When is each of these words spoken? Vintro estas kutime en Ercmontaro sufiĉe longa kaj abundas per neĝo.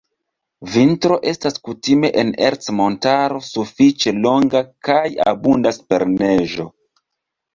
Vintro 0.75 1.15
estas 1.31 1.59
kutime 1.67 2.09
en 2.21 2.31
Ercmontaro 2.45 3.41
sufiĉe 3.49 4.15
longa 4.23 4.61
kaj 4.89 5.05
abundas 5.33 5.79
per 5.93 6.09
neĝo. 6.15 6.67